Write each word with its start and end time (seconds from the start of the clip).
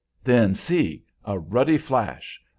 Then 0.23 0.55
see! 0.55 1.03
a 1.25 1.37
ruddy 1.37 1.77
flash! 1.77 2.41